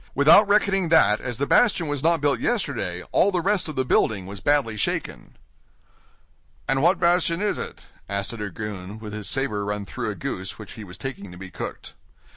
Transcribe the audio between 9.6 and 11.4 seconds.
run through a goose which he was taking to